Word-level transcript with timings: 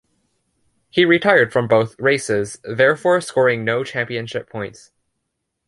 He 0.89 1.05
retired 1.05 1.53
from 1.53 1.67
both 1.67 1.95
races, 1.99 2.57
therefore 2.63 3.21
scoring 3.21 3.63
no 3.63 3.83
championship 3.83 4.49
points. 4.49 4.89